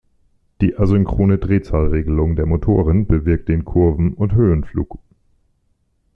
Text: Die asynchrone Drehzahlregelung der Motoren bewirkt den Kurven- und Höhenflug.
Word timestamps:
Die 0.61 0.79
asynchrone 0.79 1.37
Drehzahlregelung 1.37 2.35
der 2.35 2.47
Motoren 2.47 3.05
bewirkt 3.05 3.49
den 3.49 3.65
Kurven- 3.65 4.15
und 4.15 4.33
Höhenflug. 4.33 4.97